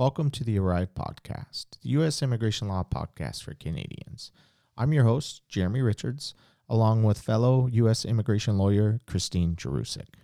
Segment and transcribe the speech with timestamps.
[0.00, 2.22] Welcome to the Arrive Podcast, the U.S.
[2.22, 4.32] Immigration Law Podcast for Canadians.
[4.74, 6.32] I'm your host, Jeremy Richards,
[6.70, 8.06] along with fellow U.S.
[8.06, 10.14] immigration lawyer Christine Jerusik.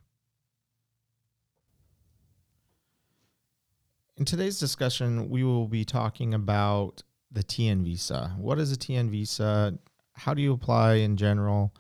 [4.17, 8.35] In today's discussion, we will be talking about the TN visa.
[8.39, 9.79] What is a TN visa?
[10.15, 11.75] How do you apply in general?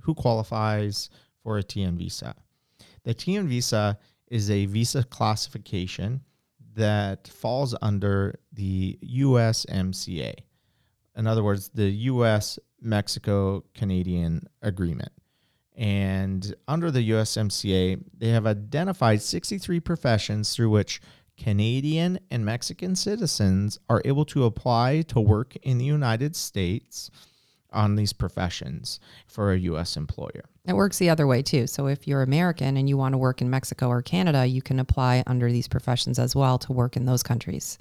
[0.00, 1.10] Who qualifies
[1.42, 2.34] for a TN visa?
[3.04, 3.98] The TN visa
[4.28, 6.22] is a visa classification
[6.74, 10.34] that falls under the USMCA.
[11.16, 15.12] In other words, the US Mexico Canadian Agreement.
[15.76, 21.00] And under the USMCA, they have identified 63 professions through which
[21.38, 27.10] Canadian and Mexican citizens are able to apply to work in the United States
[27.72, 29.96] on these professions for a U.S.
[29.96, 30.44] employer.
[30.64, 31.66] It works the other way too.
[31.66, 34.78] So if you're American and you want to work in Mexico or Canada, you can
[34.78, 37.78] apply under these professions as well to work in those countries.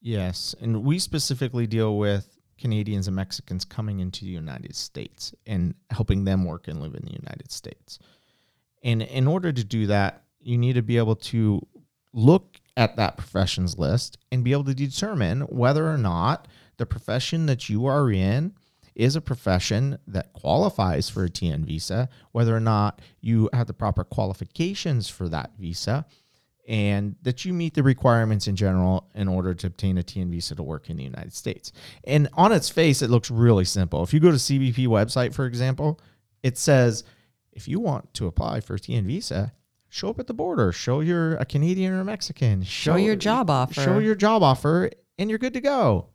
[0.00, 0.54] Yes.
[0.60, 6.24] And we specifically deal with Canadians and Mexicans coming into the United States and helping
[6.24, 7.98] them work and live in the United States.
[8.82, 11.66] And in order to do that, you need to be able to
[12.14, 16.48] look at that professions list and be able to determine whether or not
[16.78, 18.54] the profession that you are in
[18.98, 23.72] is a profession that qualifies for a TN visa, whether or not you have the
[23.72, 26.04] proper qualifications for that visa,
[26.66, 30.54] and that you meet the requirements in general in order to obtain a TN visa
[30.56, 31.72] to work in the United States.
[32.04, 34.02] And on its face, it looks really simple.
[34.02, 36.00] If you go to CBP website, for example,
[36.42, 37.04] it says
[37.52, 39.52] if you want to apply for a TN visa,
[39.88, 43.16] show up at the border, show you're a Canadian or a Mexican, show, show your
[43.16, 46.08] job offer, show your job offer, and you're good to go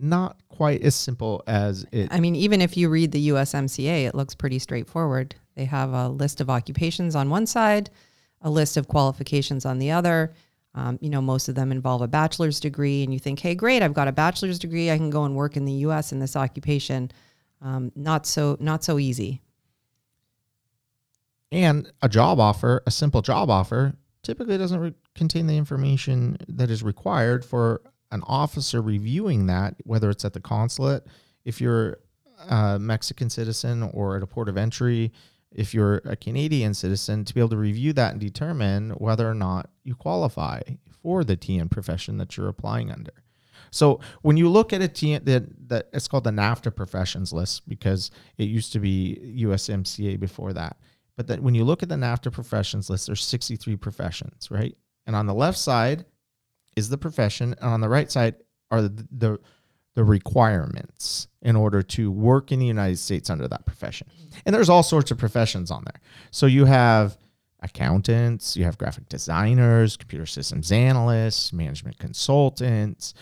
[0.00, 2.08] not quite as simple as it.
[2.10, 5.34] I mean, even if you read the USMCA, it looks pretty straightforward.
[5.54, 7.90] They have a list of occupations on one side,
[8.42, 10.32] a list of qualifications on the other.
[10.74, 13.82] Um, you know, most of them involve a bachelor's degree, and you think, hey, great,
[13.82, 14.90] I've got a bachelor's degree.
[14.90, 16.12] I can go and work in the U.S.
[16.12, 17.10] in this occupation.
[17.60, 19.42] Um, not so, not so easy.
[21.52, 26.70] And a job offer, a simple job offer, typically doesn't re- contain the information that
[26.70, 31.06] is required for an officer reviewing that, whether it's at the consulate,
[31.44, 31.98] if you're
[32.48, 35.12] a Mexican citizen, or at a port of entry,
[35.52, 39.34] if you're a Canadian citizen, to be able to review that and determine whether or
[39.34, 40.60] not you qualify
[41.02, 43.12] for the TN profession that you're applying under.
[43.70, 47.68] So when you look at a TN, that, that it's called the NAFTA professions list
[47.68, 50.76] because it used to be USMCA before that.
[51.16, 54.76] But that when you look at the NAFTA professions list, there's 63 professions, right?
[55.06, 56.04] And on the left side
[56.76, 58.36] is the profession, and on the right side
[58.70, 59.38] are the, the
[59.96, 64.06] the requirements in order to work in the United States under that profession.
[64.46, 66.00] And there's all sorts of professions on there.
[66.30, 67.18] So you have
[67.60, 73.14] accountants, you have graphic designers, computer systems analysts, management consultants,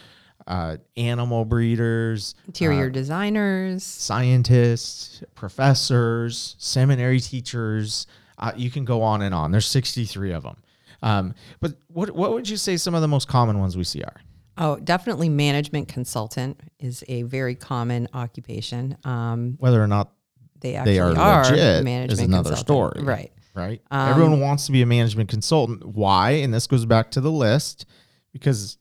[0.47, 8.07] uh, animal breeders, interior uh, designers, scientists, professors, seminary teachers.
[8.39, 9.51] Uh, you can go on and on.
[9.51, 10.57] There's 63 of them.
[11.03, 14.03] Um, but what what would you say some of the most common ones we see
[14.03, 14.21] are?
[14.57, 18.99] Oh, definitely management consultant is a very common occupation.
[19.05, 20.13] Um, Whether or not
[20.61, 23.03] they actually they are, are legit management is another story.
[23.03, 23.33] Right.
[23.55, 23.81] Right.
[23.91, 25.85] Um, Everyone wants to be a management consultant.
[25.85, 26.31] Why?
[26.31, 27.87] And this goes back to the list
[28.33, 28.79] because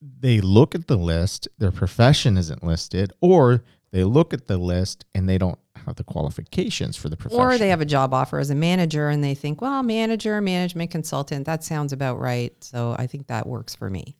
[0.00, 5.04] they look at the list, their profession isn't listed, or they look at the list
[5.14, 7.44] and they don't have the qualifications for the profession.
[7.44, 10.90] Or they have a job offer as a manager and they think, well, manager, management
[10.90, 12.52] consultant, that sounds about right.
[12.62, 14.16] So I think that works for me.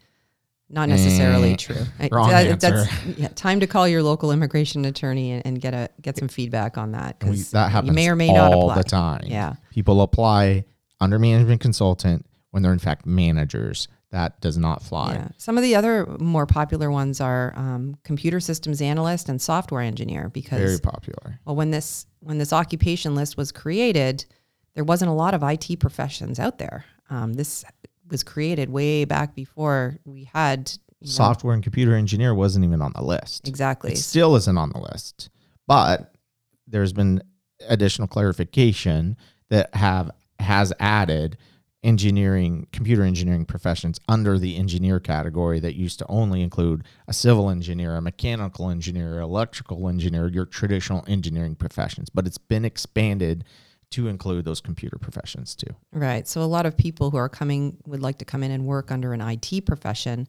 [0.71, 2.09] Not necessarily mm, true.
[2.11, 2.71] Wrong that, answer.
[2.71, 6.29] That's yeah, time to call your local immigration attorney and, and get a get some
[6.29, 8.75] feedback on that because that happens you may or may not apply.
[8.77, 9.25] the time.
[9.27, 10.65] Yeah, people apply
[11.01, 15.15] under management consultant when they're in fact managers that does not fly.
[15.15, 15.29] Yeah.
[15.39, 20.29] Some of the other more popular ones are um, computer systems analyst and software engineer
[20.29, 21.41] because very popular.
[21.45, 24.25] Well, when this when this occupation list was created,
[24.75, 26.85] there wasn't a lot of IT professions out there.
[27.11, 27.65] Um, this
[28.09, 30.73] was created way back before we had
[31.03, 33.49] software know, and computer engineer wasn't even on the list.
[33.49, 33.93] Exactly.
[33.93, 35.29] It still isn't on the list,
[35.67, 36.15] but
[36.69, 37.21] there's been
[37.69, 39.17] additional clarification
[39.51, 41.37] that have has added
[41.85, 47.51] engineering, computer engineering professions under the engineer category that used to only include a civil
[47.51, 52.09] engineer, a mechanical engineer, electrical engineer, your traditional engineering professions.
[52.09, 53.45] But it's been expanded
[53.91, 55.73] to include those computer professions too.
[55.93, 56.27] Right.
[56.27, 58.91] So a lot of people who are coming would like to come in and work
[58.91, 60.27] under an IT profession.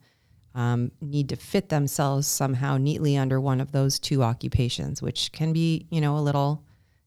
[0.54, 5.52] Um, need to fit themselves somehow neatly under one of those two occupations, which can
[5.52, 6.64] be, you know, a little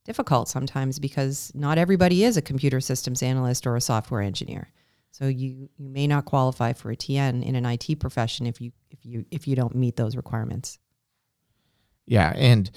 [0.09, 4.71] difficult sometimes because not everybody is a computer systems analyst or a software engineer.
[5.11, 8.73] So you you may not qualify for a TN in an IT profession if you
[8.91, 10.79] if you if you don't meet those requirements.
[12.07, 12.71] Yeah, and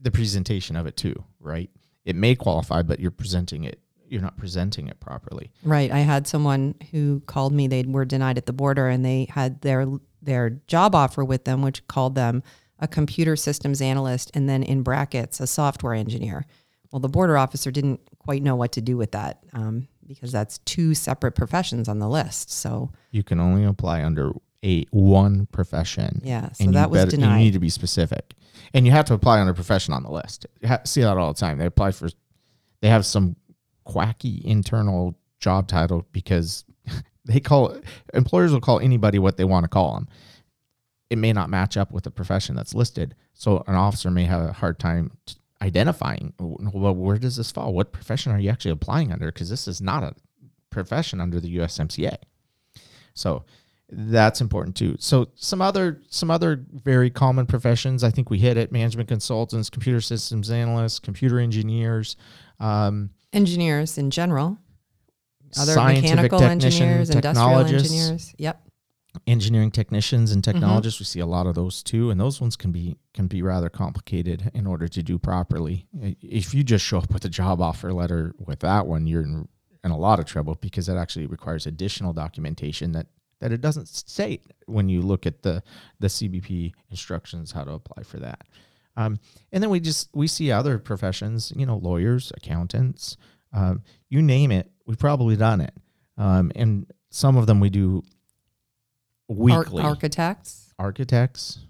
[0.00, 1.68] the presentation of it too, right?
[2.06, 3.80] It may qualify, but you're presenting it.
[4.08, 5.50] You're not presenting it properly.
[5.62, 5.92] Right.
[5.92, 7.66] I had someone who called me.
[7.66, 9.86] They were denied at the border, and they had their
[10.22, 12.42] their job offer with them, which called them
[12.78, 16.46] a computer systems analyst, and then in brackets a software engineer.
[16.90, 20.58] Well, the border officer didn't quite know what to do with that um, because that's
[20.58, 22.50] two separate professions on the list.
[22.50, 24.32] So You can only apply under
[24.64, 26.20] a one profession.
[26.24, 28.34] yeah, so and that was better- You need to be specific,
[28.74, 30.46] and you have to apply under profession on the list.
[30.62, 31.58] You ha- see that all the time.
[31.58, 32.08] They apply for,
[32.80, 33.36] they have some
[33.84, 36.64] quacky internal job title because
[37.24, 37.76] they call
[38.14, 40.08] employers will call anybody what they want to call them.
[41.10, 44.42] It may not match up with the profession that's listed, so an officer may have
[44.42, 45.10] a hard time
[45.62, 46.34] identifying.
[46.38, 47.72] Well, where does this fall?
[47.72, 49.32] What profession are you actually applying under?
[49.32, 50.14] Because this is not a
[50.70, 52.16] profession under the USMCA.
[53.14, 53.44] So
[53.90, 54.96] that's important too.
[54.98, 58.04] So some other some other very common professions.
[58.04, 62.16] I think we hit it: management consultants, computer systems analysts, computer engineers,
[62.60, 64.58] um, engineers in general,
[65.58, 68.34] other mechanical engineers, industrial engineers.
[68.38, 68.67] Yep.
[69.26, 70.52] Engineering technicians, and Mm-hmm.
[70.52, 71.00] technologists.
[71.00, 73.68] We see a lot of those too, and those ones can be can be rather
[73.68, 75.86] complicated in order to do properly.
[76.22, 79.48] If you just show up with a job offer letter with that one, you're in,
[79.84, 83.06] in a lot of trouble because that actually requires additional documentation that
[83.40, 85.62] that it doesn't state when you look at the
[86.00, 88.42] the CBP instructions how to apply for that.
[88.96, 89.20] Um,
[89.52, 93.16] and then we just we see other professions, you know, lawyers, accountants,
[93.52, 95.72] um, you name it, we've probably done it.
[96.16, 98.02] Um, and some of them we do
[99.28, 99.82] Ar- weekly.
[99.82, 100.72] architects.
[100.78, 101.60] Architects,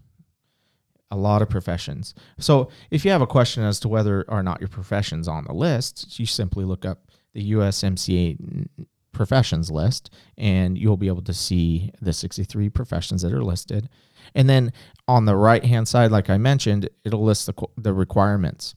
[1.11, 2.15] a lot of professions.
[2.39, 5.55] So if you have a question as to whether or not your profession's on the
[5.55, 8.69] list, you simply look up the USMCA
[9.13, 13.89] professions list and you'll be able to see the 63 professions that are listed.
[14.35, 14.73] And then
[15.07, 18.75] on the right hand side, like I mentioned, it'll list the, the requirements.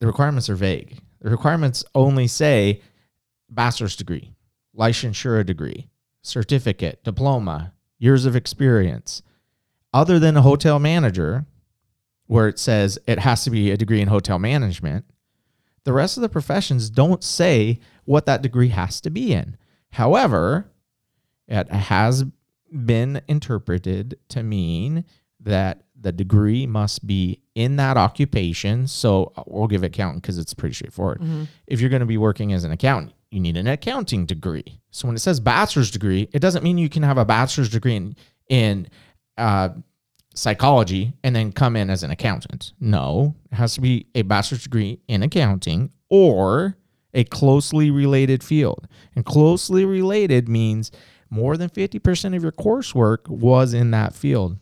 [0.00, 0.98] The requirements are vague.
[1.20, 2.80] The requirements only say
[3.50, 4.32] bachelor's degree,
[4.76, 5.88] licensure degree,
[6.22, 9.22] certificate, diploma, years of experience.
[9.92, 11.46] Other than a hotel manager,
[12.26, 15.04] where it says it has to be a degree in hotel management,
[15.84, 19.56] the rest of the professions don't say what that degree has to be in.
[19.90, 20.70] However,
[21.48, 22.24] it has
[22.84, 25.04] been interpreted to mean
[25.40, 28.86] that the degree must be in that occupation.
[28.88, 31.22] So uh, we'll give accountant because it's pretty straightforward.
[31.66, 34.80] If you're going to be working as an accountant, you need an accounting degree.
[34.90, 37.96] So when it says bachelor's degree, it doesn't mean you can have a bachelor's degree
[37.96, 38.16] in
[38.48, 38.88] in
[39.36, 39.70] uh,
[40.34, 42.72] psychology and then come in as an accountant.
[42.78, 46.76] No, it has to be a bachelor's degree in accounting or
[47.14, 48.86] a closely related field.
[49.14, 50.92] And closely related means
[51.30, 54.58] more than 50% of your coursework was in that field.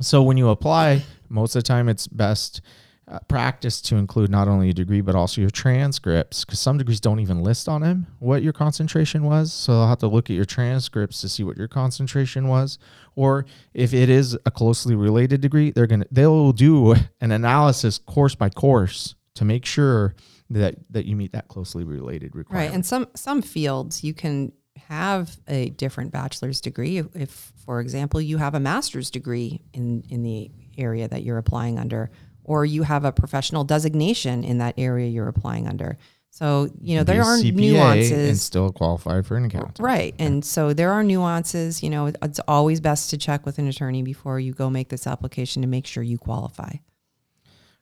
[0.00, 2.60] So when you apply, most of the time it's best
[3.08, 7.00] uh, practice to include not only a degree but also your transcripts because some degrees
[7.00, 9.52] don't even list on them what your concentration was.
[9.52, 12.78] So they'll have to look at your transcripts to see what your concentration was.
[13.16, 13.44] Or
[13.74, 18.50] if it is a closely related degree, they're gonna they'll do an analysis course by
[18.50, 20.14] course to make sure
[20.50, 22.70] that that you meet that closely related requirement.
[22.70, 22.74] Right.
[22.74, 24.52] And some some fields you can
[24.88, 30.04] have a different bachelor's degree if, if for example you have a master's degree in
[30.08, 32.10] in the area that you're applying under
[32.44, 35.96] or you have a professional designation in that area you're applying under.
[36.30, 38.28] So, you know, there are CPA nuances.
[38.28, 39.78] and still qualify for an accountant.
[39.80, 40.14] Right.
[40.18, 44.02] And so there are nuances, you know, it's always best to check with an attorney
[44.02, 46.72] before you go make this application to make sure you qualify.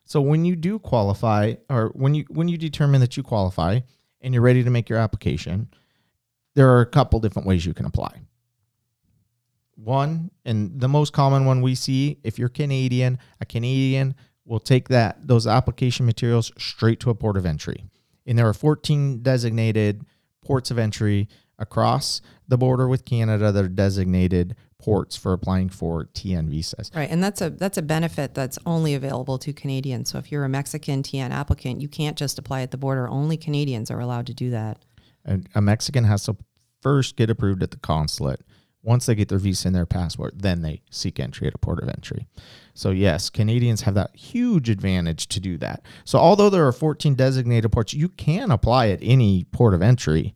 [0.03, 3.79] So when you do qualify, or when you when you determine that you qualify
[4.19, 5.69] and you're ready to make your application,
[6.53, 8.19] there are a couple different ways you can apply.
[9.75, 14.15] One, and the most common one we see, if you're Canadian, a Canadian
[14.45, 17.85] will take that those application materials straight to a port of entry.
[18.25, 20.05] And there are 14 designated
[20.43, 21.27] ports of entry
[21.59, 26.91] across the border with Canada that are designated ports for applying for TN visas.
[26.95, 27.09] Right.
[27.09, 30.09] And that's a that's a benefit that's only available to Canadians.
[30.09, 33.07] So if you're a Mexican TN applicant, you can't just apply at the border.
[33.07, 34.83] Only Canadians are allowed to do that.
[35.25, 36.35] a, a Mexican has to
[36.81, 38.41] first get approved at the consulate.
[38.81, 41.81] Once they get their visa and their passport, then they seek entry at a port
[41.83, 42.27] of entry.
[42.73, 45.83] So yes, Canadians have that huge advantage to do that.
[46.05, 50.35] So although there are 14 designated ports, you can apply at any port of entry.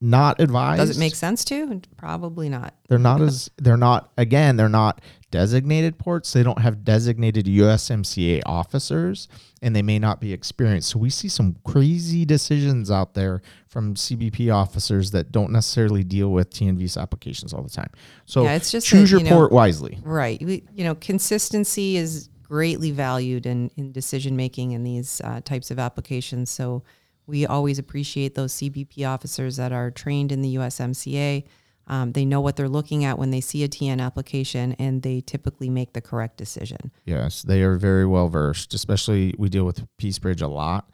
[0.00, 0.80] Not advised.
[0.80, 1.82] Does it make sense to?
[1.96, 2.74] Probably not.
[2.88, 8.42] They're not as they're not again, they're not designated ports, they don't have designated USMCA
[8.46, 9.28] officers,
[9.60, 10.90] and they may not be experienced.
[10.90, 16.30] So we see some crazy decisions out there from CBP officers that don't necessarily deal
[16.32, 17.90] with TN visa applications all the time.
[18.24, 19.98] So Yeah, it's just choose that, your know- port wisely.
[20.02, 20.42] Right.
[20.42, 25.70] We, you know, consistency is greatly valued in, in decision making in these uh, types
[25.70, 26.50] of applications.
[26.50, 26.82] So
[27.26, 31.44] we always appreciate those CBP officers that are trained in the USMCA.
[31.88, 35.22] Um, they know what they're looking at when they see a TN application, and they
[35.22, 36.92] typically make the correct decision.
[37.04, 38.74] Yes, they are very well versed.
[38.74, 40.90] Especially we deal with Peace Bridge a lot.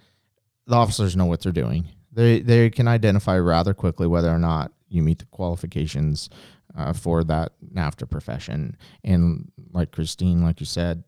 [0.67, 1.89] The officers know what they're doing.
[2.13, 6.31] They they can identify rather quickly whether or not you meet the qualifications
[6.77, 8.77] uh, for that NAFTA profession.
[9.03, 11.03] And like Christine, like you said,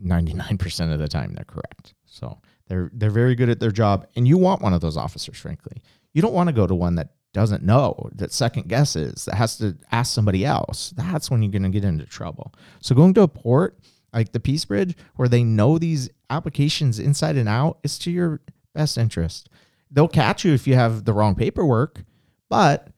[0.00, 1.94] ninety nine percent of the time they're correct.
[2.06, 5.36] So they're they're very good at their job, and you want one of those officers.
[5.36, 5.82] Frankly,
[6.14, 9.58] you don't want to go to one that doesn't know that second guesses that has
[9.58, 12.54] to ask somebody else that's when you're going to get into trouble.
[12.80, 13.78] So going to a port
[14.12, 18.40] like the peace bridge where they know these applications inside and out is to your
[18.74, 19.48] best interest.
[19.90, 22.02] They'll catch you if you have the wrong paperwork
[22.48, 22.88] but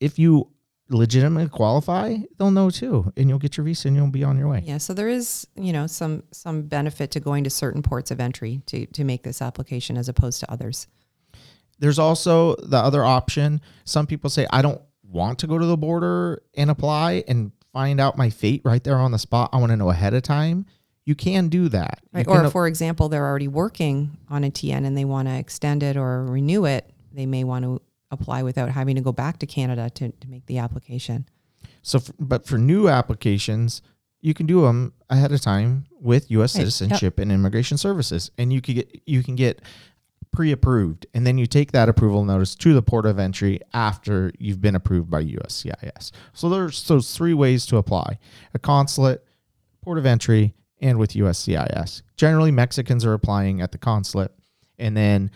[0.00, 0.48] if you
[0.88, 4.48] legitimately qualify they'll know too and you'll get your visa and you'll be on your
[4.48, 4.62] way.
[4.64, 8.20] Yeah, so there is, you know, some some benefit to going to certain ports of
[8.20, 10.88] entry to to make this application as opposed to others.
[11.82, 13.60] There's also the other option.
[13.84, 18.00] Some people say, I don't want to go to the border and apply and find
[18.00, 19.50] out my fate right there on the spot.
[19.52, 20.64] I want to know ahead of time.
[21.04, 21.98] You can do that.
[22.12, 22.24] Right.
[22.28, 25.96] Or for example, they're already working on a TN and they want to extend it
[25.96, 29.90] or renew it, they may want to apply without having to go back to Canada
[29.90, 31.28] to, to make the application.
[31.82, 33.82] so, f but for new applications,
[34.20, 36.54] you can do them ahead of time with U.S.
[36.54, 36.60] Right.
[36.60, 36.72] Yep.
[36.72, 39.60] Citizenship and Immigration Services, and you can get you can get
[40.32, 44.60] pre-approved, and then you take that approval notice to the port of entry after you've
[44.60, 46.10] been approved by USCIS.
[46.32, 48.18] So there's those three ways to apply:
[48.54, 49.24] a consulate,
[49.82, 52.02] port of entry, and with USCIS.
[52.16, 54.32] Generally, Mexicans are applying at the consulate,
[54.78, 55.30] and then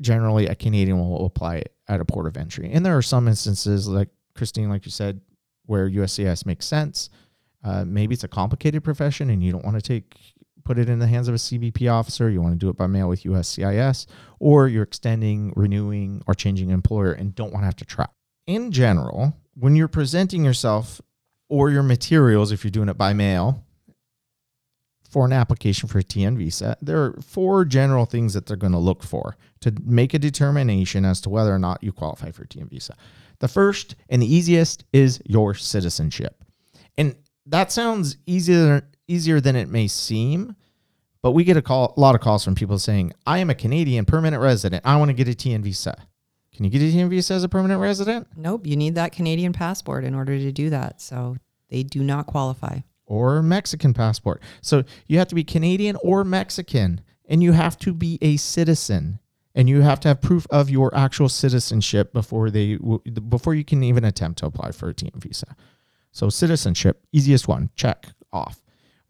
[0.00, 2.70] generally a Canadian will apply at a port of entry.
[2.72, 5.20] And there are some instances, like Christine, like you said,
[5.66, 7.08] where USCIS makes sense.
[7.64, 10.31] Uh, maybe it's a complicated profession and you don't want to take
[10.64, 12.30] put it in the hands of a CBP officer.
[12.30, 14.06] You want to do it by mail with USCIS,
[14.38, 18.14] or you're extending, renewing, or changing employer and don't want to have to travel.
[18.46, 21.00] In general, when you're presenting yourself
[21.48, 23.64] or your materials, if you're doing it by mail,
[25.12, 28.72] for an application for a TN visa, there are four general things that they're going
[28.72, 32.44] to look for to make a determination as to whether or not you qualify for
[32.44, 32.96] a TN visa.
[33.40, 36.42] The first and the easiest is your citizenship.
[36.96, 37.14] And
[37.44, 40.56] that sounds easier easier than it may seem,
[41.22, 43.54] but we get a call a lot of calls from people saying, "I am a
[43.54, 44.82] Canadian permanent resident.
[44.84, 45.96] I want to get a TN visa."
[46.54, 48.26] Can you get a TN visa as a permanent resident?
[48.36, 51.00] Nope, you need that Canadian passport in order to do that.
[51.00, 51.36] So
[51.70, 52.80] they do not qualify.
[53.06, 54.40] or Mexican passport.
[54.62, 59.18] So you have to be Canadian or Mexican, and you have to be a citizen,
[59.54, 62.76] and you have to have proof of your actual citizenship before they
[63.28, 65.54] before you can even attempt to apply for a TN visa.
[66.10, 68.61] So citizenship, easiest one, check off.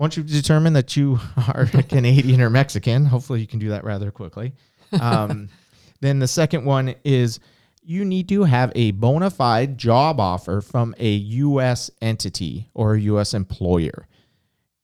[0.03, 1.17] Once you've determined that you
[1.55, 4.53] are a Canadian or Mexican, hopefully you can do that rather quickly.
[5.01, 5.49] Um,
[6.01, 7.39] then the second one is
[7.85, 11.89] you need to have a bona fide job offer from a U.S.
[12.01, 13.33] entity or a U.S.
[13.33, 14.09] employer.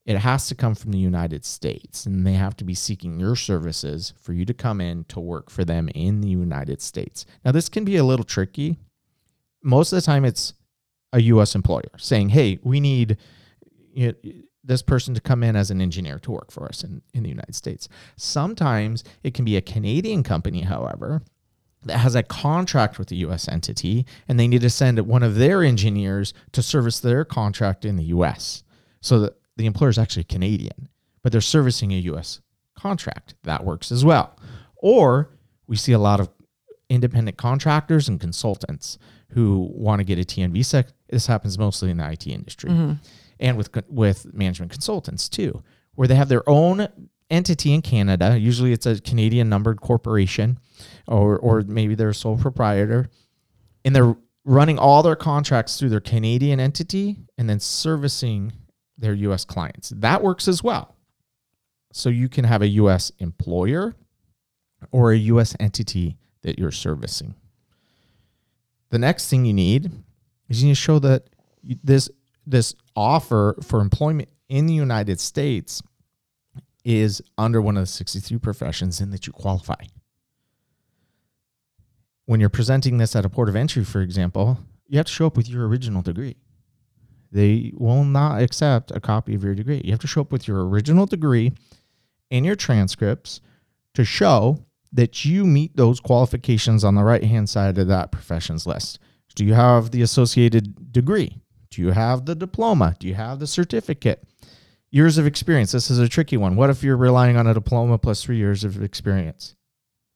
[0.07, 3.35] It has to come from the United States, and they have to be seeking your
[3.35, 7.27] services for you to come in to work for them in the United States.
[7.45, 8.77] Now, this can be a little tricky.
[9.65, 10.55] Most of the time, it's
[11.13, 11.57] a U.S.
[11.57, 13.17] employer saying, "Hey, we need
[13.95, 14.33] you know,
[14.69, 17.29] this person to come in as an engineer to work for us in, in the
[17.29, 21.23] United States." Sometimes it can be a Canadian company, however,
[21.85, 25.37] that has a contract with the US entity and they need to send one of
[25.37, 28.63] their engineers to service their contract in the US.
[29.01, 30.89] So the employer is actually Canadian,
[31.23, 32.41] but they're servicing a US
[32.77, 33.35] contract.
[33.45, 34.37] That works as well.
[34.77, 35.31] Or
[35.67, 36.31] we see a lot of
[36.89, 38.99] independent contractors and consultants
[39.31, 40.87] who want to get a TN visa.
[41.09, 42.93] This happens mostly in the IT industry mm-hmm.
[43.41, 45.63] And with with management consultants too,
[45.95, 46.89] where they have their own
[47.31, 48.39] entity in Canada.
[48.39, 50.59] Usually, it's a Canadian numbered corporation,
[51.07, 53.09] or or maybe they're a sole proprietor,
[53.85, 58.53] and they're running all their contracts through their Canadian entity and then servicing
[58.97, 59.45] their U.S.
[59.45, 59.91] clients.
[59.91, 60.97] That works as well.
[61.93, 63.13] So you can have a U.S.
[63.19, 63.95] employer
[64.91, 65.55] or a U.S.
[65.61, 67.35] entity that you're servicing.
[68.91, 69.91] The next thing you need
[70.49, 71.29] is you need to show that
[71.63, 72.09] this
[72.47, 75.83] this offer for employment in the United States
[76.85, 79.85] is under one of the 63 professions in that you qualify.
[82.27, 85.27] When you're presenting this at a port of entry, for example, you have to show
[85.27, 86.37] up with your original degree.
[87.31, 89.83] They will not accept a copy of your degree.
[89.85, 91.53] You have to show up with your original degree
[92.31, 93.41] and your transcripts
[93.95, 98.67] to show that you meet those qualifications on the right hand side of that professions
[98.67, 98.99] list.
[99.35, 101.43] Do you have the associated degree?
[101.71, 102.97] Do you have the diploma?
[102.99, 104.25] Do you have the certificate?
[104.91, 105.73] Years of experience.
[105.73, 106.57] This is a tricky one.
[106.57, 109.55] What if you're relying on a diploma plus three years of experience?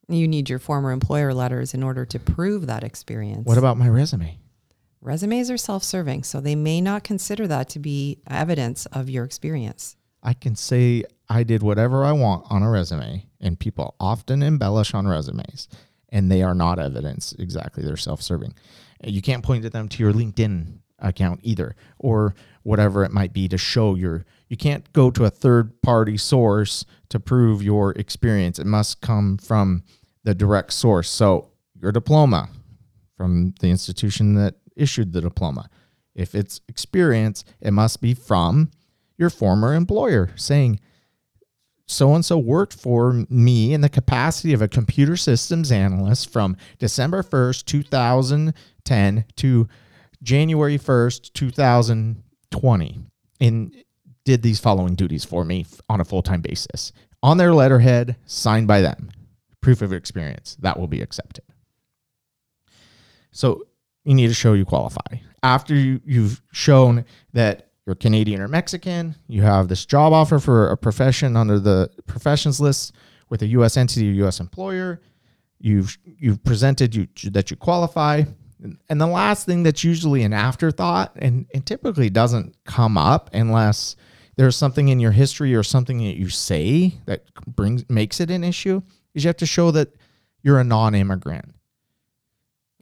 [0.08, 3.46] You need your former employer letters in order to prove that experience.
[3.46, 4.38] What about my resume?
[5.00, 9.24] Resumes are self serving, so they may not consider that to be evidence of your
[9.24, 9.96] experience.
[10.22, 14.94] I can say I did whatever I want on a resume, and people often embellish
[14.94, 15.68] on resumes,
[16.08, 17.84] and they are not evidence exactly.
[17.84, 18.54] They're self serving.
[19.04, 23.48] You can't point to them to your LinkedIn account either, or whatever it might be
[23.48, 24.24] to show your.
[24.48, 28.58] You can't go to a third party source to prove your experience.
[28.58, 29.82] It must come from
[30.24, 31.10] the direct source.
[31.10, 32.48] So, your diploma
[33.16, 35.68] from the institution that issued the diploma.
[36.14, 38.70] If it's experience, it must be from
[39.16, 40.80] your former employer saying,
[41.86, 46.56] so and so worked for me in the capacity of a computer systems analyst from
[46.78, 49.68] December 1st, 2010 to
[50.22, 53.00] January 1st, 2020,
[53.40, 53.76] and
[54.24, 56.92] did these following duties for me on a full time basis.
[57.22, 59.10] On their letterhead, signed by them.
[59.60, 60.56] Proof of experience.
[60.60, 61.44] That will be accepted.
[63.30, 63.64] So
[64.04, 65.16] you need to show you qualify.
[65.42, 70.68] After you, you've shown that you're Canadian or Mexican, you have this job offer for
[70.68, 72.94] a profession under the professions list
[73.28, 73.76] with a U.S.
[73.76, 74.40] entity or U.S.
[74.40, 75.00] employer.
[75.58, 78.24] You've you've presented you that you qualify,
[78.88, 83.96] and the last thing that's usually an afterthought and, and typically doesn't come up unless
[84.36, 88.44] there's something in your history or something that you say that brings makes it an
[88.44, 88.80] issue
[89.14, 89.94] is you have to show that
[90.42, 91.54] you're a non-immigrant.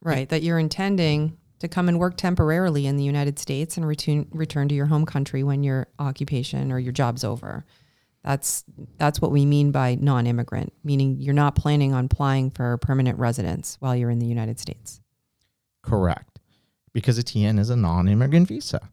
[0.02, 4.26] Right, that you're intending to come and work temporarily in the United States and return
[4.30, 7.64] return to your home country when your occupation or your job's over.
[8.24, 8.64] That's
[8.96, 13.76] that's what we mean by non-immigrant, meaning you're not planning on applying for permanent residence
[13.80, 15.00] while you're in the United States.
[15.82, 16.38] Correct.
[16.92, 18.90] Because a TN is a non-immigrant visa.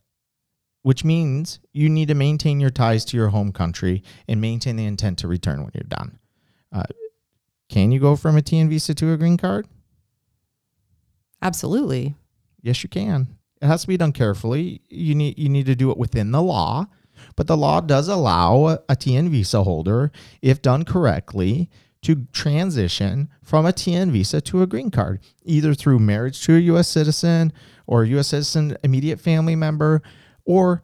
[0.83, 4.85] Which means you need to maintain your ties to your home country and maintain the
[4.85, 6.19] intent to return when you're done.
[6.71, 6.83] Uh,
[7.69, 9.67] can you go from a TN visa to a green card?
[11.41, 12.15] Absolutely.
[12.61, 13.27] Yes, you can.
[13.61, 14.81] It has to be done carefully.
[14.89, 16.87] You need you need to do it within the law,
[17.35, 20.11] but the law does allow a TN visa holder,
[20.41, 21.69] if done correctly,
[22.07, 26.59] to transition from a TN visa to a green card, either through marriage to a
[26.59, 26.87] U.S.
[26.87, 27.53] citizen
[27.85, 28.27] or a U.S.
[28.27, 30.01] citizen immediate family member,
[30.45, 30.83] or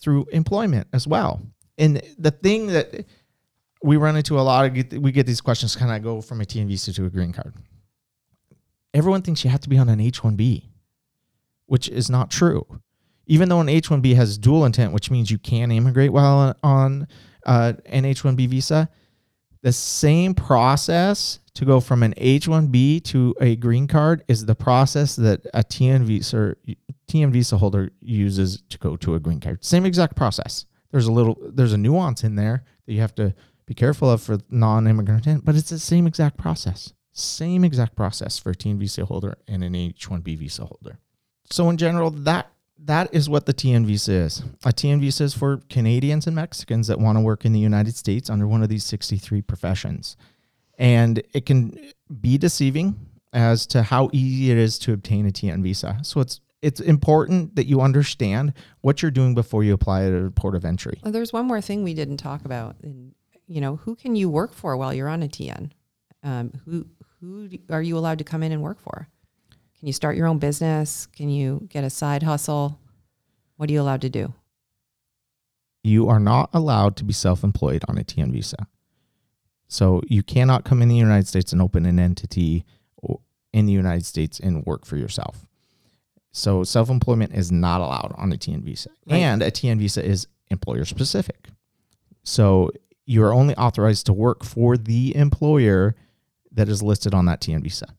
[0.00, 1.40] through employment as well.
[1.78, 3.06] And the thing that
[3.82, 6.44] we run into a lot of we get these questions: Can I go from a
[6.44, 7.54] TN visa to a green card?
[8.92, 10.64] Everyone thinks you have to be on an H-1B
[11.72, 12.66] which is not true.
[13.26, 17.08] Even though an H 1B has dual intent, which means you can immigrate while on
[17.46, 18.90] uh, an H 1B visa,
[19.62, 24.54] the same process to go from an H 1B to a green card is the
[24.54, 26.56] process that a TN visa,
[27.08, 29.64] TN visa holder uses to go to a green card.
[29.64, 30.66] Same exact process.
[30.90, 33.34] There's a little, there's a nuance in there that you have to
[33.66, 36.92] be careful of for non-immigrant, but it's the same exact process.
[37.12, 40.98] Same exact process for a TN visa holder and an H-1B visa holder.
[41.50, 42.50] So in general, that
[42.84, 44.42] that is what the TN visa is.
[44.64, 47.96] A TN visa is for Canadians and Mexicans that want to work in the United
[47.96, 50.16] States under one of these 63 professions.
[50.78, 51.78] And it can
[52.20, 52.98] be deceiving
[53.32, 55.98] as to how easy it is to obtain a TN visa.
[56.02, 60.30] So it's it's important that you understand what you're doing before you apply at a
[60.30, 61.00] port of entry.
[61.02, 62.76] Well, there's one more thing we didn't talk about.
[63.48, 65.72] You know, who can you work for while you're on a TN?
[66.22, 66.86] Um, who
[67.20, 69.08] who are you allowed to come in and work for?
[69.82, 71.06] Can you start your own business?
[71.06, 72.78] Can you get a side hustle?
[73.56, 74.32] What are you allowed to do?
[75.82, 78.68] You are not allowed to be self employed on a TN visa.
[79.66, 82.64] So you cannot come in the United States and open an entity
[83.52, 85.46] in the United States and work for yourself.
[86.30, 88.90] So self employment is not allowed on a TN visa.
[89.10, 89.16] Right.
[89.16, 91.48] And a TN visa is employer specific.
[92.22, 92.70] So
[93.04, 95.96] you are only authorized to work for the employer
[96.52, 97.96] that is listed on that TN visa.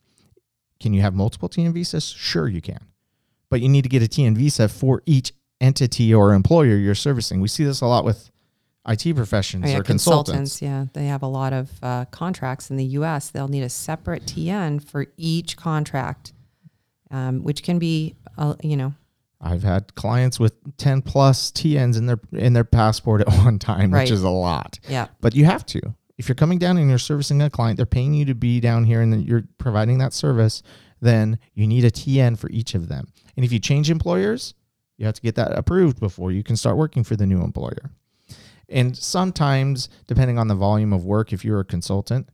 [0.80, 2.10] Can you have multiple TN visas?
[2.10, 2.88] Sure, you can.
[3.50, 7.40] But you need to get a TN visa for each entity or employer you're servicing.
[7.40, 8.32] We see this a lot with
[8.88, 10.60] IT professions oh, yeah, or consultants.
[10.60, 10.62] consultants.
[10.62, 13.30] Yeah, they have a lot of uh, contracts in the U.S.
[13.30, 16.34] They'll need a separate TN for each contract,
[17.10, 18.94] um, which can be, uh, you know.
[19.40, 23.94] I've had clients with ten plus TNs in their in their passport at one time,
[23.94, 24.02] right.
[24.02, 24.80] which is a lot.
[24.90, 27.86] Yeah, but you have to if you're coming down and you're servicing a client, they're
[27.86, 30.62] paying you to be down here and you're providing that service,
[31.02, 33.08] then you need a TN for each of them.
[33.36, 34.54] And if you change employers,
[34.98, 37.92] You have to get that approved before you can start working for the new employer.
[38.70, 42.30] And sometimes, depending on the volume of work, if you're a consultant,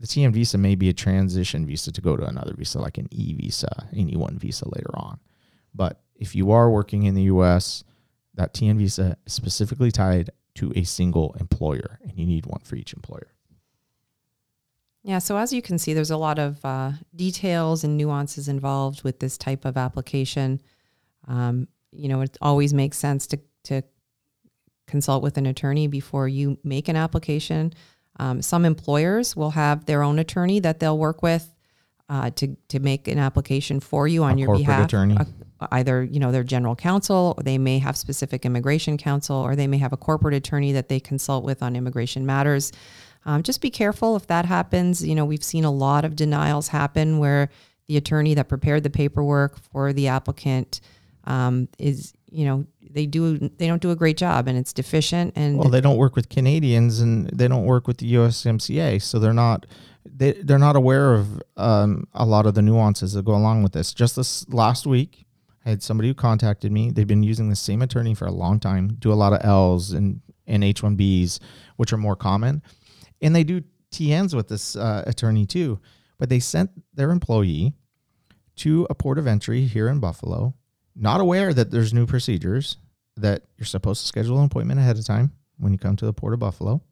[0.00, 3.08] the TN visa may be a transition visa to go to another visa, like an
[3.10, 5.20] E visa, an E1 visa later on.
[5.74, 7.84] But if you are working in the US,
[8.34, 12.76] that TN visa is specifically tied to a single employer, and you need one for
[12.76, 13.32] each employer.
[15.02, 19.04] Yeah, so as you can see, there's a lot of uh, details and nuances involved
[19.04, 20.62] with this type of application.
[21.28, 23.82] Um, you know, it always makes sense to, to
[24.86, 27.74] consult with an attorney before you make an application.
[28.18, 31.53] Um, some employers will have their own attorney that they'll work with
[32.08, 34.86] uh, to to make an application for you on A your behalf.
[34.86, 35.16] attorney.
[35.16, 35.24] Uh,
[35.72, 39.66] either you know their general counsel, or they may have specific immigration counsel, or they
[39.66, 42.72] may have a corporate attorney that they consult with on immigration matters.
[43.26, 45.06] Um, just be careful if that happens.
[45.06, 47.48] You know, we've seen a lot of denials happen where
[47.86, 50.80] the attorney that prepared the paperwork for the applicant
[51.24, 55.32] um, is, you know, they do they don't do a great job and it's deficient
[55.36, 59.18] and Well, they don't work with Canadians and they don't work with the USMCA, so
[59.18, 59.66] they're not
[60.04, 63.72] they they're not aware of um, a lot of the nuances that go along with
[63.72, 63.92] this.
[63.92, 65.26] Just this last week,
[65.66, 66.90] I had somebody who contacted me.
[66.90, 69.92] They've been using the same attorney for a long time, do a lot of L's
[69.92, 71.40] and and H1Bs,
[71.76, 72.62] which are more common,
[73.20, 75.80] and they do TNs with this uh, attorney too.
[76.18, 77.74] But they sent their employee
[78.56, 80.54] to a port of entry here in Buffalo,
[80.94, 82.76] not aware that there's new procedures
[83.16, 86.12] that you're supposed to schedule an appointment ahead of time when you come to the
[86.12, 86.82] port of Buffalo.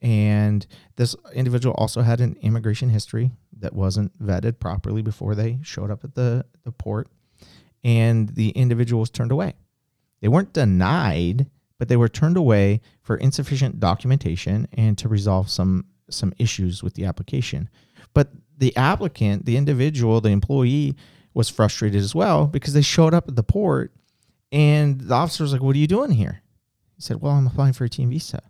[0.00, 5.90] And this individual also had an immigration history that wasn't vetted properly before they showed
[5.90, 7.08] up at the, the port.
[7.84, 9.54] And the individual was turned away.
[10.20, 11.46] They weren't denied,
[11.78, 16.94] but they were turned away for insufficient documentation and to resolve some some issues with
[16.94, 17.68] the application.
[18.12, 20.96] But the applicant, the individual, the employee
[21.34, 23.92] was frustrated as well because they showed up at the port
[24.52, 26.42] and the officer was like, What are you doing here?
[26.94, 28.40] He said, Well, I'm applying for a TN visa.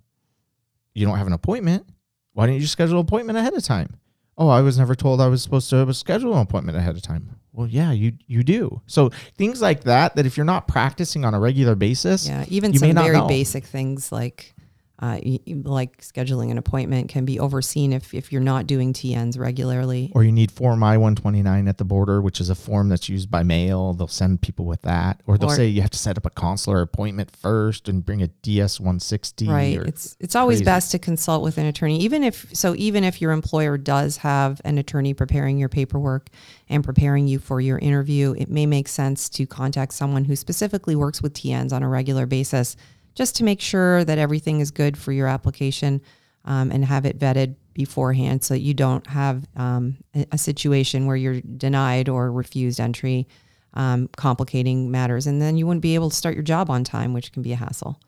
[0.95, 1.87] You don't have an appointment.
[2.35, 3.97] Why didn't you schedule an appointment ahead of time?
[4.37, 7.37] Oh, I was never told I was supposed to schedule an appointment ahead of time.
[7.53, 8.81] Well, yeah, you you do.
[8.87, 12.77] So things like that, that if you're not practicing on a regular basis, Yeah, even
[12.77, 13.29] some very know.
[13.29, 14.55] basic things like
[15.03, 15.19] uh,
[15.65, 20.13] like scheduling an appointment can be overseen if, if you're not doing TNs regularly.
[20.15, 23.29] or you need Form I 129 at the border, which is a form that's used
[23.29, 23.95] by mail.
[23.95, 25.21] They'll send people with that.
[25.27, 28.23] Or they'll Or- say you have to set up a consular appointment first and bring
[28.23, 29.49] a DS 160.
[29.49, 29.77] right.
[29.79, 30.65] It's it's always crazy.
[30.67, 32.75] best to consult with an attorney, even if so.
[32.77, 36.29] Even if your employer does have an attorney preparing your paperwork
[36.69, 40.95] and preparing you for your interview, it may make sense to contact someone who specifically
[40.95, 42.77] works with TNs on a regular basis,
[43.15, 46.01] just to make sure that everything is good for your application
[46.45, 49.97] um, and have it vetted beforehand, so that you don't have um,
[50.31, 53.27] a, situation where you're denied or refused entry.
[53.75, 57.15] Um, complicating matters, and then you wouldn't be able to start your job on time,
[57.15, 57.99] which can be a hassle.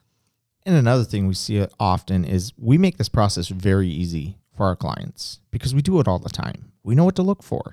[0.67, 4.77] and another thing we see often is we make this process very easy for our
[4.77, 6.73] clients because we do it all the time.
[6.83, 7.73] We know what to look for,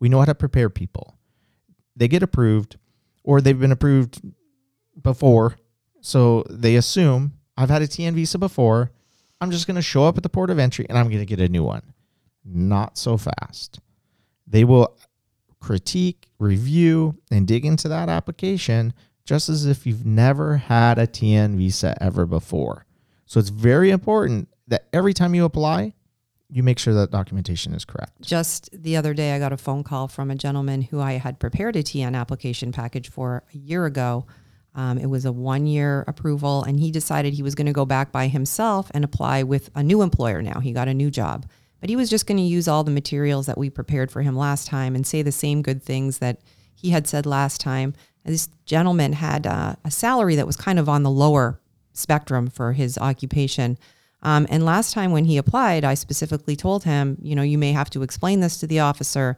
[0.00, 1.16] we know how to prepare people.
[1.96, 2.76] They get approved
[3.24, 4.20] or they've been approved
[5.00, 5.56] before.
[6.00, 8.90] So they assume I've had a TN visa before.
[9.40, 11.26] I'm just going to show up at the port of entry and I'm going to
[11.26, 11.82] get a new one.
[12.44, 13.80] Not so fast.
[14.46, 14.96] They will
[15.60, 21.56] critique, review, and dig into that application just as if you've never had a TN
[21.56, 22.86] visa ever before.
[23.26, 25.92] So it's very important that every time you apply,
[26.48, 28.22] you make sure that documentation is correct.
[28.22, 31.38] Just the other day, I got a phone call from a gentleman who I had
[31.38, 34.26] prepared a TN application package for a year ago.
[34.78, 37.84] Um, it was a one year approval, and he decided he was going to go
[37.84, 40.60] back by himself and apply with a new employer now.
[40.60, 41.46] He got a new job.
[41.80, 44.36] But he was just going to use all the materials that we prepared for him
[44.36, 46.40] last time and say the same good things that
[46.76, 47.92] he had said last time.
[48.24, 51.60] This gentleman had uh, a salary that was kind of on the lower
[51.92, 53.78] spectrum for his occupation.
[54.22, 57.72] Um, and last time when he applied, I specifically told him, you know, you may
[57.72, 59.36] have to explain this to the officer.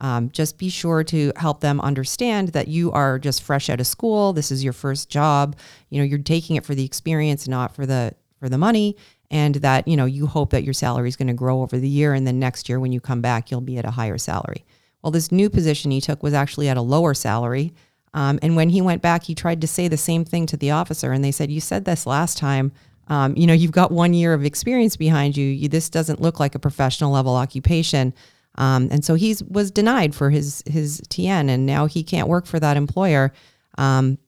[0.00, 3.86] Um, just be sure to help them understand that you are just fresh out of
[3.86, 4.32] school.
[4.32, 5.56] This is your first job.
[5.90, 8.96] You know, you're taking it for the experience, not for the for the money.
[9.30, 11.88] And that you know you hope that your salary is going to grow over the
[11.88, 14.64] year, and then next year when you come back, you'll be at a higher salary.
[15.02, 17.72] Well, this new position he took was actually at a lower salary.
[18.12, 20.72] Um, and when he went back, he tried to say the same thing to the
[20.72, 22.72] officer, and they said, "You said this last time."
[23.06, 25.44] Um, you know, you've got one year of experience behind you.
[25.46, 25.68] you.
[25.68, 28.14] This doesn't look like a professional level occupation.
[28.56, 32.46] Um, and so he was denied for his his TN, and now he can't work
[32.46, 33.32] for that employer
[33.78, 34.18] um,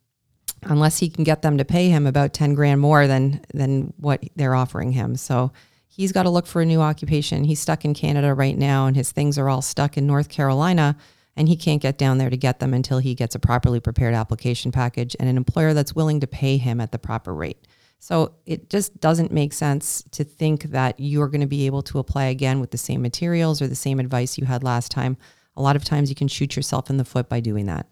[0.63, 4.23] unless he can get them to pay him about ten grand more than than what
[4.37, 5.17] they're offering him.
[5.17, 5.53] So
[5.89, 7.45] he's got to look for a new occupation.
[7.45, 10.97] He's stuck in Canada right now, and his things are all stuck in North Carolina.
[11.35, 14.15] and he can't get down there to get them until he gets a properly prepared
[14.15, 17.67] application package and an employer that's willing to pay him at the proper rate.
[18.03, 22.01] So it just doesn't make sense to think that you're going to be able to
[22.01, 25.17] apply again with the same materials or the same advice you had last time.
[25.57, 27.87] A lot of times you can shoot yourself in the foot by doing that.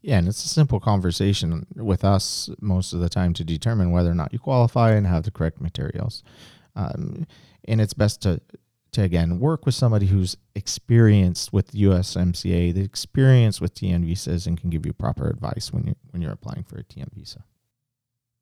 [0.00, 4.10] Yeah, and it's a simple conversation with us most of the time to determine whether
[4.10, 6.22] or not you qualify and have the correct materials.
[6.74, 7.26] Um,
[7.68, 8.40] and it's best to
[8.92, 14.58] to again work with somebody who's experienced with USMCA, the experience with TN visas, and
[14.58, 17.44] can give you proper advice when you when you're applying for a TN visa.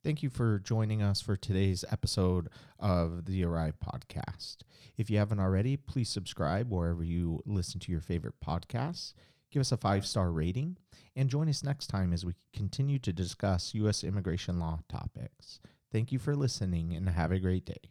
[0.02, 4.58] Thank you for joining us for today's episode of the Arrive podcast.
[4.96, 9.12] If you haven't already, please subscribe wherever you listen to your favorite podcasts.
[9.50, 10.78] Give us a five star rating
[11.14, 14.02] and join us next time as we continue to discuss U.S.
[14.02, 15.60] immigration law topics.
[15.92, 17.90] Thank you for listening and have a great day.